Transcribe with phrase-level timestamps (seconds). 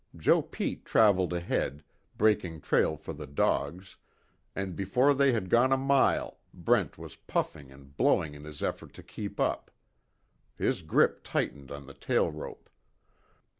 [0.17, 1.83] Joe Pete traveled ahead,
[2.17, 3.97] breaking trail for the dogs,
[4.55, 8.93] and before they had gone a mile Brent was puffing and blowing in his effort
[8.95, 9.69] to keep up.
[10.55, 12.67] His grip tightened on the tail rope.